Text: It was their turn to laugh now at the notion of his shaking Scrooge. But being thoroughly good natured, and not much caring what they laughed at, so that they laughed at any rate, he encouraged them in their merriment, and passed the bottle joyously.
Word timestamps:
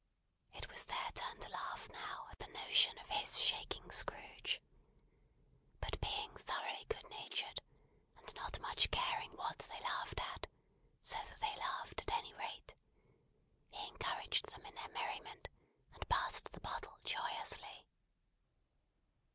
It 0.53 0.67
was 0.71 0.83
their 0.85 1.11
turn 1.13 1.39
to 1.41 1.49
laugh 1.51 1.87
now 1.91 2.27
at 2.31 2.39
the 2.39 2.47
notion 2.47 2.97
of 2.97 3.09
his 3.09 3.37
shaking 3.37 3.91
Scrooge. 3.91 4.59
But 5.79 6.01
being 6.01 6.35
thoroughly 6.37 6.85
good 6.89 7.07
natured, 7.11 7.61
and 8.17 8.35
not 8.35 8.59
much 8.61 8.89
caring 8.89 9.29
what 9.37 9.59
they 9.59 9.79
laughed 9.81 10.19
at, 10.19 10.47
so 11.03 11.19
that 11.23 11.39
they 11.39 11.55
laughed 11.55 12.01
at 12.01 12.13
any 12.17 12.33
rate, 12.33 12.73
he 13.69 13.87
encouraged 13.89 14.47
them 14.47 14.65
in 14.65 14.73
their 14.73 14.89
merriment, 14.89 15.49
and 15.93 16.09
passed 16.09 16.45
the 16.51 16.61
bottle 16.61 16.97
joyously. 17.03 17.85